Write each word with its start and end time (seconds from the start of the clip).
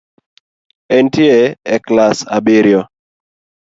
Entie 0.97 1.37
e 1.75 1.81
klas 1.87 2.27
abirio 2.39 2.81